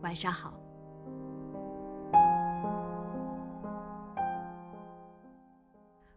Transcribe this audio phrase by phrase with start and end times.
[0.00, 0.54] 晚上好。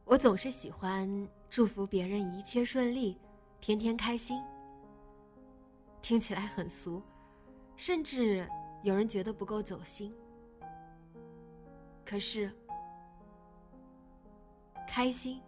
[0.06, 3.20] 我总是喜欢祝福别人一切顺利，
[3.60, 4.42] 天天开心。
[6.02, 7.02] 听起来很俗，
[7.76, 8.48] 甚至
[8.84, 10.14] 有人觉得不够走心。
[12.06, 12.52] 可是，
[14.88, 15.42] 开心、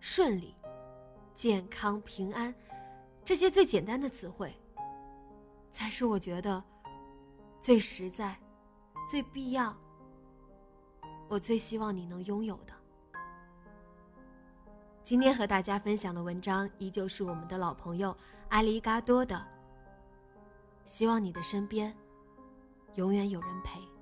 [0.00, 0.56] 顺利、
[1.34, 2.52] 健康、平安，
[3.24, 4.52] 这些最简单的词汇。
[5.70, 6.62] 才是我觉得
[7.64, 8.38] 最实在、
[9.08, 9.74] 最必要、
[11.28, 12.74] 我最希望你能拥有的。
[15.02, 18.14] 今天和大家分享的文章依旧是我们的老朋友
[18.50, 19.42] 阿里嘎多的。
[20.84, 21.96] 希望你的身边
[22.96, 23.93] 永远有人陪。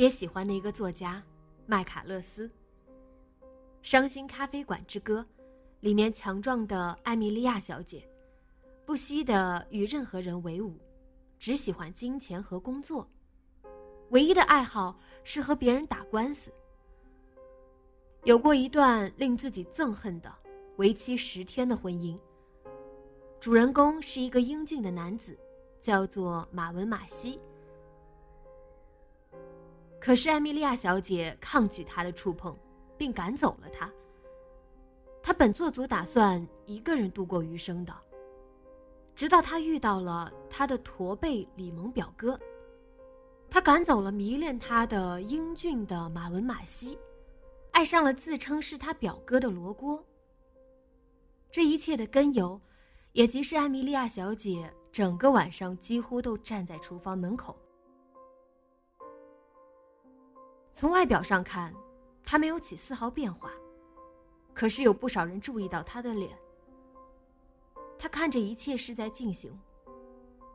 [0.00, 1.22] 别喜欢的一个作家，
[1.66, 2.48] 麦卡勒斯。
[3.82, 5.20] 《伤心咖啡馆之歌》
[5.80, 8.08] 里面强壮的艾米莉亚小姐，
[8.86, 10.74] 不惜的与任何人为伍，
[11.38, 13.06] 只喜欢金钱和工作，
[14.08, 16.50] 唯一的爱好是和别人打官司。
[18.24, 20.34] 有过一段令自己憎恨的
[20.78, 22.18] 为期十天的婚姻。
[23.38, 25.38] 主人公是一个英俊的男子，
[25.78, 27.38] 叫做马文马西。
[30.00, 32.56] 可是艾米莉亚小姐抗拒他的触碰，
[32.96, 33.88] 并赶走了他。
[35.22, 37.94] 她本做足打算一个人度过余生的，
[39.14, 42.40] 直到她遇到了她的驼背李蒙表哥。
[43.52, 46.96] 他赶走了迷恋他的英俊的马文马西，
[47.72, 50.02] 爱上了自称是他表哥的罗锅。
[51.50, 52.60] 这一切的根由，
[53.10, 57.56] 也即是艾米莉亚小姐整个晚上几乎都站在厨房门口。
[60.72, 61.74] 从外表上看，
[62.24, 63.50] 他没有起丝毫变化，
[64.54, 66.36] 可是有不少人注意到他的脸。
[67.98, 69.52] 他看着一切是在进行，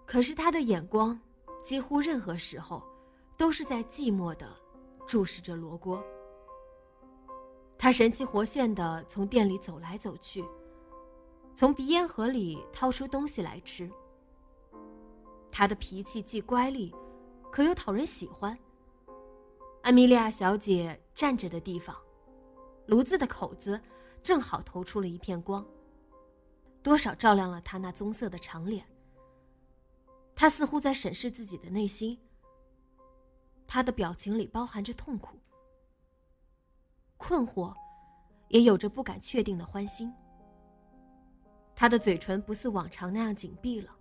[0.06, 1.20] 可是他的眼光
[1.64, 2.81] 几乎任何时候
[3.38, 4.48] 都是在寂寞的
[5.06, 6.04] 注视着罗锅。
[7.78, 10.44] 他神气活现的从店里走来走去，
[11.54, 13.92] 从鼻烟盒里掏出东西来吃。
[15.52, 16.92] 他的脾气既乖戾，
[17.52, 18.58] 可又讨人喜欢。
[19.85, 21.96] 艾米莉亚小姐站着的地方，
[22.88, 23.79] 炉子的口子
[24.23, 25.63] 正好投出了一片光，
[26.81, 28.84] 多少照亮了她那棕色的长脸。
[30.35, 32.19] 她似乎在审视自己的内心，
[33.68, 35.38] 她的表情里包含着痛苦、
[37.15, 37.71] 困惑，
[38.48, 40.12] 也有着不敢确定的欢心。
[41.75, 43.95] 她的嘴唇不似往常那样紧闭了，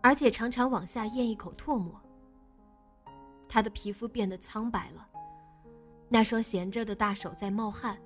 [0.00, 2.00] 而且常常往下咽一口唾沫。
[3.48, 5.08] 他的皮肤变得苍白了，
[6.08, 7.98] 那双闲着的大手在冒汗。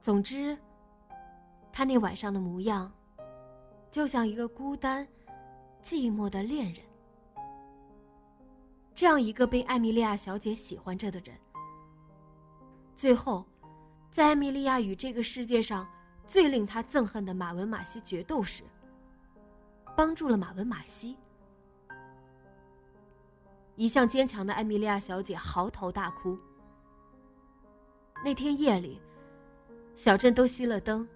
[0.00, 0.58] 总之，
[1.72, 2.92] 他那晚上的模样，
[3.90, 5.06] 就像一个孤单、
[5.82, 6.82] 寂寞的恋人。
[8.94, 11.36] 这样一个被艾米莉亚小姐喜欢着的人，
[12.94, 13.44] 最后，
[14.10, 15.88] 在艾米莉亚与这个世界上
[16.26, 18.64] 最令他憎恨的马文马西决斗时，
[19.96, 21.16] 帮助了马文马西。
[23.76, 26.38] 一向坚强的艾米莉亚小姐嚎啕大哭。
[28.24, 29.00] 那天夜里，
[29.94, 31.08] 小镇都熄了灯，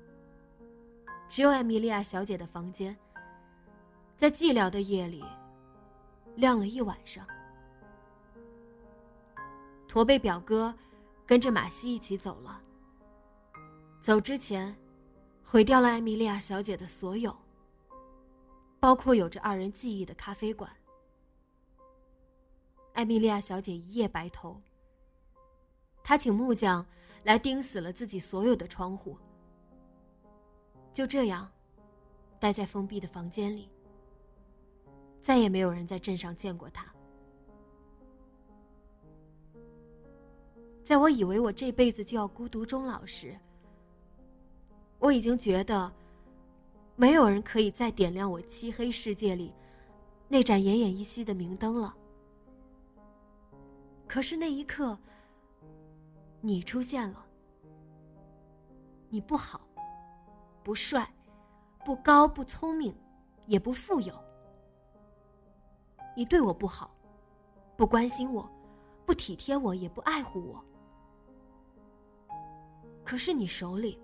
[1.29, 2.97] 只有艾米莉亚小姐的房间，
[4.17, 5.25] 在寂寥的夜里，
[6.35, 7.27] 亮了一晚上。
[9.87, 10.75] 驼背表哥
[11.25, 12.61] 跟着马西一起走了。
[14.01, 14.75] 走之前，
[15.45, 17.37] 毁掉了艾米莉亚小姐的所有，
[18.81, 20.71] 包括有着二人记忆的咖啡馆。
[22.97, 24.59] 艾米莉亚小姐一夜白头。
[26.03, 26.85] 她请木匠
[27.25, 29.19] 来钉死了自己所有的窗户。
[30.95, 31.47] 就这样，
[32.41, 33.69] 待在封闭的房间里。
[35.21, 36.91] 再也没有人在镇上见过他。
[40.83, 43.39] 在我以为我这辈子就要孤独终老时，
[44.99, 45.93] 我已经觉得，
[46.95, 49.53] 没有人可以再点亮我漆黑世界里
[50.29, 51.95] 那盏奄奄一息的明灯了。
[54.07, 54.99] 可是那一刻，
[56.41, 57.27] 你出现了。
[59.09, 59.61] 你不好，
[60.63, 61.09] 不帅，
[61.85, 62.95] 不高，不聪明，
[63.47, 64.15] 也不富有。
[66.17, 66.91] 你对我不好，
[67.77, 68.49] 不关心我，
[69.05, 70.65] 不体贴我，也不爱护我。
[73.05, 73.99] 可是你手里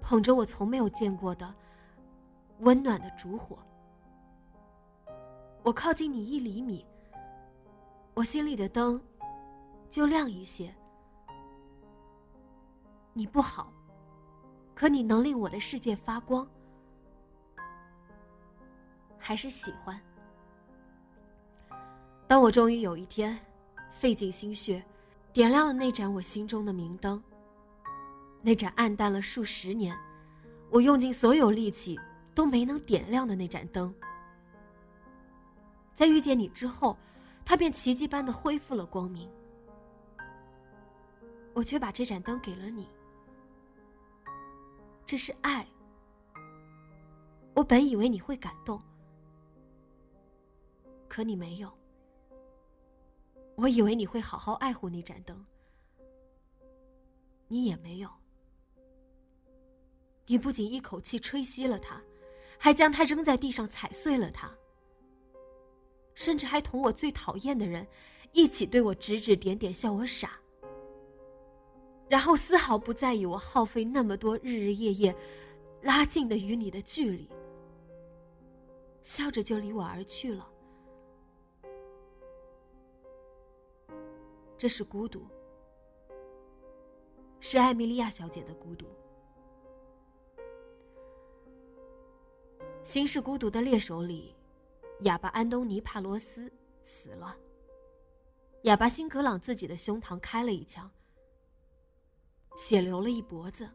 [0.00, 1.52] 捧着我从没有见过的
[2.60, 3.58] 温暖的烛火，
[5.62, 6.86] 我靠近你一厘米，
[8.14, 9.00] 我心里的灯
[9.88, 10.74] 就亮一些。
[13.12, 13.72] 你不好，
[14.74, 16.46] 可你能令我的世界发光，
[19.18, 20.00] 还是喜欢。
[22.26, 23.38] 当我终于有一天，
[23.90, 24.84] 费尽心血，
[25.32, 27.22] 点亮了那盏我心中的明灯。
[28.42, 29.96] 那盏暗淡了数十年，
[30.70, 31.98] 我用尽所有力气
[32.34, 33.92] 都没能点亮的那盏灯，
[35.94, 36.96] 在遇见你之后，
[37.50, 39.28] 它便奇迹般的恢复了光明。
[41.52, 42.88] 我却把这盏灯给了你，
[45.04, 45.66] 这是爱。
[47.52, 48.80] 我本以为你会感动，
[51.08, 51.68] 可你没有。
[53.56, 55.44] 我以为你会好好爱护那盏灯，
[57.48, 58.08] 你也没有。
[60.24, 62.00] 你不仅一口气吹熄了它，
[62.60, 64.48] 还将它扔在地上踩碎了它，
[66.20, 67.86] 甚至还同我最讨厌的人
[68.32, 70.38] 一起对我指指点点，笑我傻。
[72.10, 75.16] 然后丝毫不在意我耗费那么多日日夜夜，
[75.80, 77.26] 拉近的与你的距离，
[79.00, 80.46] 笑着就离我而去了。
[84.58, 85.26] 这是孤独，
[87.40, 88.84] 是艾米莉亚小姐的孤独。
[92.82, 94.34] 《新式孤独的猎手》里，
[95.02, 96.52] 哑巴安东尼·帕罗斯
[96.82, 97.36] 死了。
[98.62, 100.90] 哑巴辛格朗自己的胸膛开了一枪，
[102.56, 103.68] 血流了一脖子。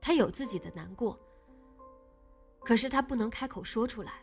[0.00, 1.18] 他有自己的难过，
[2.60, 4.22] 可是他不能开口说出来。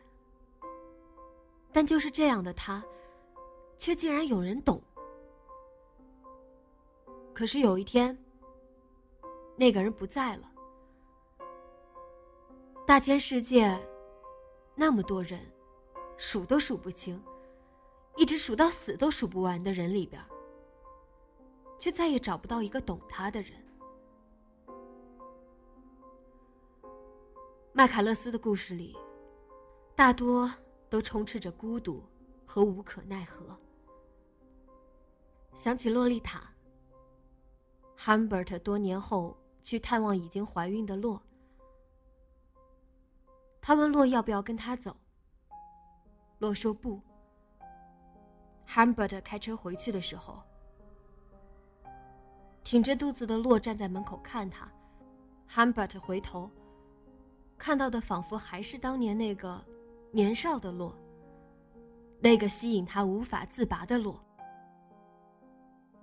[1.72, 2.84] 但就是这样的他。
[3.76, 4.82] 却竟然有人懂。
[7.34, 8.18] 可是有一天，
[9.58, 10.50] 那个人不在了。
[12.88, 13.78] 大千世界，
[14.76, 15.40] 那么多人，
[16.18, 17.22] 数都数不清，
[18.16, 20.24] 一直数到死都数不完的人里边，
[21.80, 23.54] 却再也找不到一个懂他的人。
[27.72, 28.96] 麦卡勒斯的故事里，
[29.96, 30.52] 大多
[30.90, 32.04] 都充斥着孤独。
[32.46, 33.58] 和无可奈何。
[35.56, 36.54] 想起洛丽塔。
[37.98, 41.20] Humbert 多年后去探望已经怀孕的洛，
[43.66, 44.94] 他问洛要不要跟他走。
[46.40, 47.00] 洛说不。
[48.68, 50.44] Humbert 开车回去的时候，
[52.62, 54.70] 挺着肚子的洛站在门口看他。
[55.50, 56.52] Humbert 回头，
[57.58, 59.64] 看到的仿佛还是当年那个
[60.12, 60.94] 年少的洛。
[62.20, 64.22] 那个吸引他无法自拔的洛，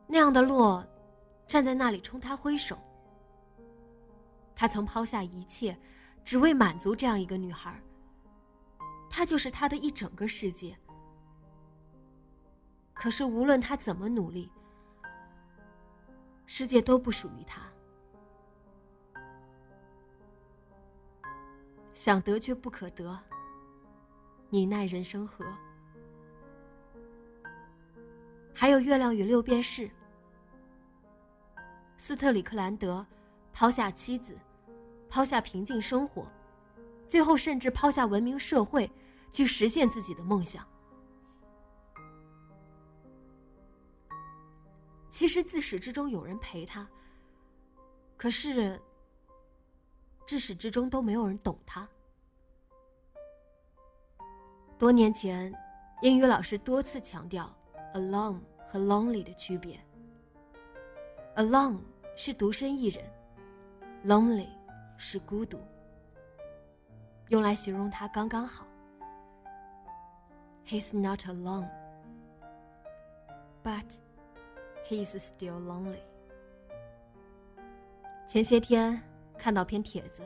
[0.06, 0.82] 那样的洛，
[1.46, 2.78] 站在那里冲他挥手。
[4.54, 5.78] 他曾抛下一切，
[6.24, 7.80] 只为满足这样一个女孩。
[9.08, 10.76] 她就是他的一整个世界。
[12.94, 14.50] 可是无论他怎么努力，
[16.46, 17.62] 世界都不属于他。
[21.94, 23.18] 想得却不可得，
[24.48, 25.44] 你奈人生何？
[28.54, 29.88] 还有《月亮与六便士》，
[31.96, 33.06] 斯特里克兰德
[33.52, 34.38] 抛下妻子，
[35.10, 36.26] 抛下平静生活，
[37.08, 38.88] 最后甚至抛下文明社会，
[39.32, 40.64] 去实现自己的梦想。
[45.10, 46.88] 其实自始至终有人陪他，
[48.16, 48.80] 可是
[50.24, 51.86] 至始至终都没有人懂他。
[54.78, 55.52] 多年前，
[56.00, 57.52] 英语老师多次强调
[57.94, 59.78] “alone” 和 “lonely” 的区别。
[61.36, 61.80] “alone”
[62.16, 63.04] 是独身一人
[64.06, 64.48] ，“lonely”
[65.00, 65.58] 是孤独。
[67.30, 68.66] 用来形容他刚刚好。
[70.66, 71.68] He's not alone,
[73.64, 73.86] but
[74.86, 76.00] he's still lonely.
[78.26, 79.00] 前些天
[79.38, 80.22] 看到篇帖子，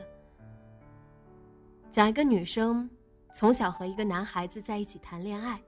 [1.89, 2.87] 讲一个女生
[3.33, 5.59] 从小和一个男孩子在一起谈恋爱。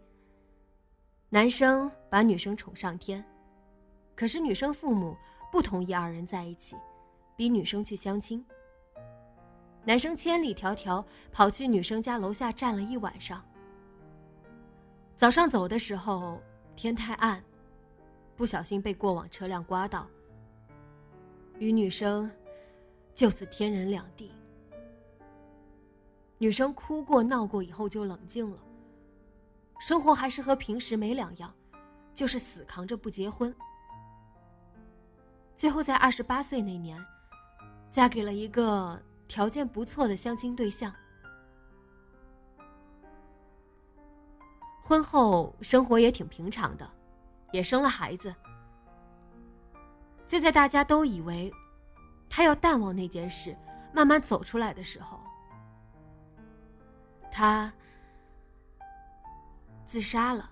[1.29, 3.23] 男生把女生宠上天，
[4.15, 5.15] 可是女生父母
[5.51, 6.75] 不同意二人在一起，
[7.35, 8.45] 逼女生去相亲。
[9.87, 11.01] 男生千里迢迢
[11.31, 13.41] 跑去女生家楼下站了一晚上。
[15.15, 16.43] 早上走的时候
[16.75, 17.41] 天太暗，
[18.35, 20.05] 不小心被过往车辆刮到，
[21.57, 22.29] 与女生
[23.15, 24.33] 就此天人两地。
[26.37, 28.59] 女生哭过闹过以后就冷静了，
[29.79, 31.55] 生活还是和平时没两样，
[32.13, 33.55] 就是死扛着不结婚。
[35.55, 37.01] 最后在二十八岁那年，
[37.89, 39.01] 嫁给了一个。
[39.27, 40.93] 条件不错的相亲对象，
[44.81, 46.89] 婚后生活也挺平常的，
[47.51, 48.33] 也生了孩子。
[50.25, 51.51] 就在大家都以为
[52.29, 53.55] 他要淡忘那件事，
[53.93, 55.19] 慢慢走出来的时候，
[57.31, 57.71] 他
[59.85, 60.49] 自杀了，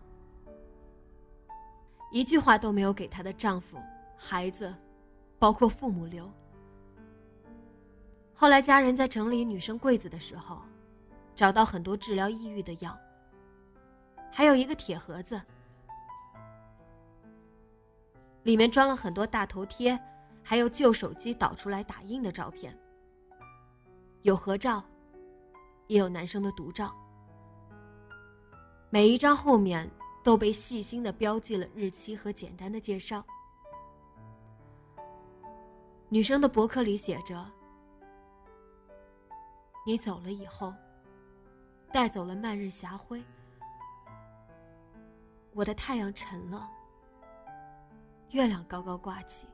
[2.12, 3.77] 一句话都没有给她的丈夫、
[4.15, 4.74] 孩子，
[5.38, 6.32] 包括父母留。
[8.38, 10.62] 后来，家人在整理女生柜子的时候，
[11.34, 12.96] 找到很多治疗抑郁的药，
[14.30, 15.42] 还有一个铁盒子，
[18.44, 19.98] 里面装了很多大头贴，
[20.44, 22.77] 还有旧手机导出来打印的照片，
[24.24, 24.84] 有合照，
[25.88, 26.94] 也有男生的独照，
[28.89, 29.89] 每一张后面
[30.25, 33.25] 都被细心的标记了日期和简单的介绍。
[36.10, 37.54] 女生的博客里写着。
[39.88, 40.74] 你走了以后，
[41.94, 43.24] 带走了漫日霞辉，
[45.54, 46.68] 我的太阳沉了，
[48.32, 49.46] 月亮高高挂起，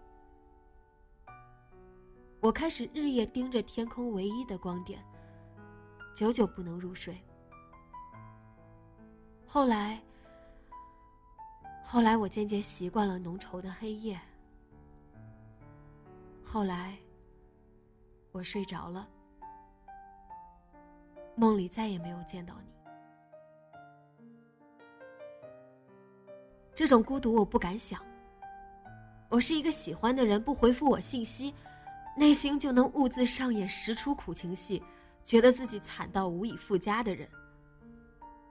[2.39, 5.03] 我开始日夜盯着天空唯一的光点，
[6.15, 7.21] 久久不能入睡。
[9.45, 10.01] 后来，
[11.83, 14.17] 后来我渐渐习惯了浓稠的黑夜，
[16.41, 16.97] 后来，
[18.31, 19.05] 我睡着了。
[21.41, 22.69] 梦里再也没有见到你，
[26.75, 27.99] 这种孤独我不敢想。
[29.27, 31.51] 我是一个喜欢的人不回复我信息，
[32.15, 34.83] 内心就能兀自上演十出苦情戏，
[35.23, 37.27] 觉得自己惨到无以复加的人。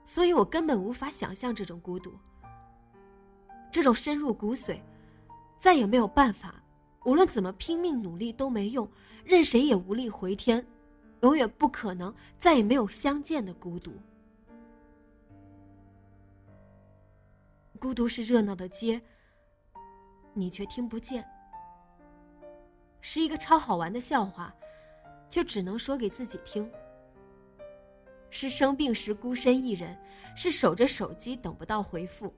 [0.03, 2.11] 所以我根本无法想象这种孤独，
[3.71, 4.77] 这种深入骨髓，
[5.57, 6.61] 再也没有办法，
[7.05, 8.85] 无论怎么拼命努力都没用，
[9.23, 10.61] 任谁也无力回天。
[11.21, 13.93] 永远不可能再也没有相见的孤独。
[17.79, 19.01] 孤独是热闹的街，
[20.33, 21.23] 你却听不见；
[23.01, 24.53] 是一个超好玩的笑话，
[25.29, 26.63] 却只能说给自己听；
[28.29, 29.97] 是生病时孤身一人，
[30.35, 32.31] 是守着手机等不到回复；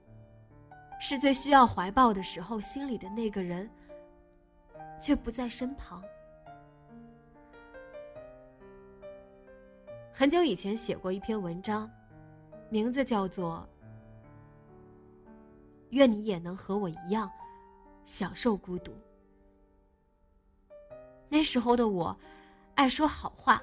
[0.99, 3.69] 是最需要怀抱的时候，心里的那个人
[4.99, 6.01] 却不在身旁。
[10.15, 11.89] 很久以前写过一篇文章，
[12.69, 13.67] 名字叫做
[15.89, 17.27] 《愿你也能和我一样
[18.03, 18.91] 享受孤独》。
[21.27, 22.15] 那时候的我，
[22.75, 23.59] 爱说好话，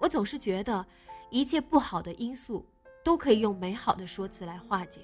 [0.00, 0.84] 我总是觉得
[1.30, 2.66] 一切不好的因素
[3.04, 5.02] 都可以用美好的说辞来化解。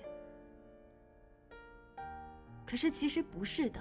[2.66, 3.80] 可是其实不是的，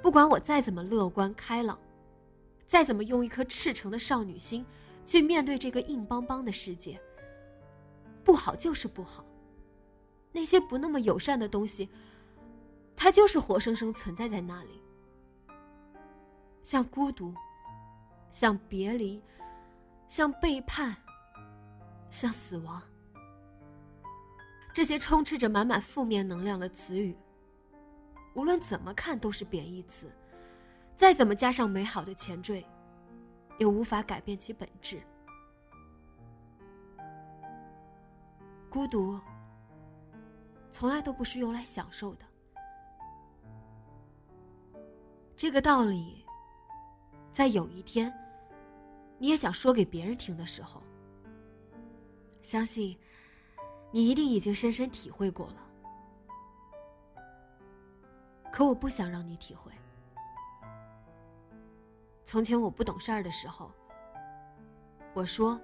[0.00, 1.76] 不管我再怎么乐观开朗。
[2.68, 4.64] 再怎么用一颗赤诚的少女心
[5.04, 7.00] 去面对这个硬邦邦的世界，
[8.22, 9.24] 不好就是不好。
[10.30, 11.88] 那些不那么友善的东西，
[12.94, 14.82] 它就是活生生存在在那里，
[16.62, 17.34] 像孤独，
[18.30, 19.22] 像别离，
[20.06, 20.94] 像背叛，
[22.10, 22.82] 像死亡。
[24.74, 27.16] 这些充斥着满满负面能量的词语，
[28.34, 30.12] 无论怎么看都是贬义词。
[30.98, 32.66] 再怎么加上美好的前缀，
[33.56, 35.00] 也无法改变其本质。
[38.68, 39.16] 孤独，
[40.72, 42.26] 从来都不是用来享受的。
[45.36, 46.26] 这个道理，
[47.32, 48.12] 在有一天，
[49.18, 50.82] 你也想说给别人听的时候，
[52.42, 52.98] 相信
[53.92, 57.22] 你一定已经深深体会过了。
[58.50, 59.70] 可我不想让你体会。
[62.28, 63.72] 从前我不懂事儿的时候，
[65.14, 65.58] 我说：“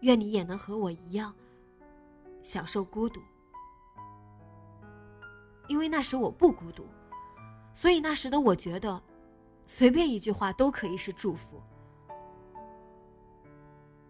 [0.00, 1.34] 愿你也能和我一样，
[2.40, 3.20] 享受孤独。”
[5.68, 6.86] 因为那时我不孤独，
[7.74, 9.02] 所以那时的我觉得，
[9.66, 11.62] 随便一句话都可以是祝福。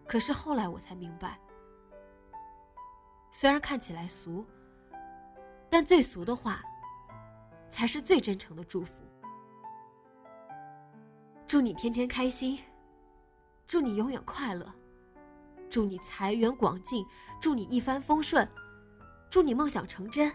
[0.07, 1.37] 可是后来我才明白，
[3.29, 4.45] 虽然看起来俗，
[5.69, 6.63] 但最俗的话。
[7.69, 9.03] 才是最真诚的祝福。
[11.53, 12.57] 祝你天天开心，
[13.67, 14.73] 祝你永远快乐，
[15.69, 17.05] 祝你财源广进，
[17.39, 18.49] 祝你一帆风顺，
[19.29, 20.33] 祝你梦想成真，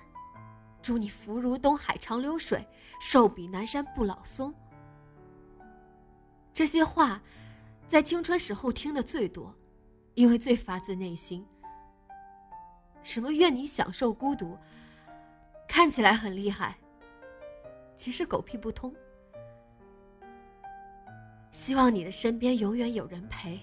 [0.81, 2.65] 祝你福如东海长流水，
[3.01, 4.55] 寿比南山不老松。
[6.55, 7.21] 这些话，
[7.89, 9.53] 在青春时候听的最多，
[10.15, 11.45] 因为最发自内心。
[13.03, 14.57] 什么愿你享受孤独，
[15.67, 16.79] 看起来很厉害。
[17.97, 18.95] 其实狗屁不通。
[21.59, 23.61] 希望你的身边永远有人陪。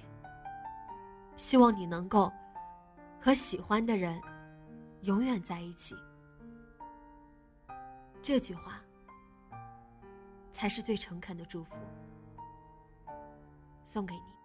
[1.38, 2.30] 希望你能够
[3.22, 4.22] 和喜欢的人
[5.04, 5.96] 永远在一起。
[8.22, 8.82] 这句话
[10.52, 11.76] 才是最诚恳的祝福，
[13.86, 14.36] 送给你。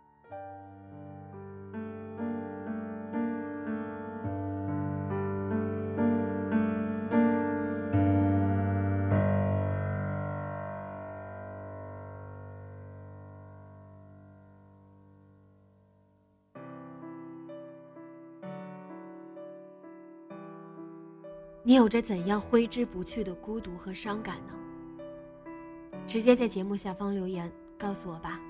[21.71, 24.53] 你有着怎样挥之不去的孤独和伤感呢？
[26.05, 28.41] 直接在节目下方留言告诉我吧。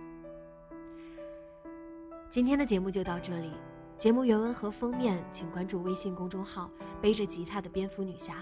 [2.31, 3.53] 今天的节目就到这里，
[3.99, 8.37] 节目原文和封面请关注微信公众号“背着吉他的蝙蝠女侠”。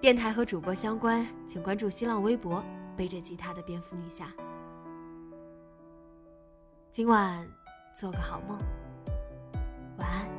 [0.00, 2.64] 电台和主播相关，请关注新浪微博
[2.96, 4.32] “背着吉他的蝙蝠女侠”。
[6.90, 7.46] 今晚
[7.94, 8.58] 做个好梦，
[9.98, 10.37] 晚安。